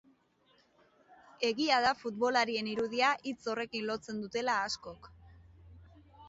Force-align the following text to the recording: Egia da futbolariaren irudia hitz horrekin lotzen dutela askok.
Egia 1.49 1.77
da 1.85 1.91
futbolariaren 1.99 2.71
irudia 2.71 3.11
hitz 3.25 3.35
horrekin 3.53 3.87
lotzen 3.91 4.25
dutela 4.25 4.57
askok. 4.71 5.13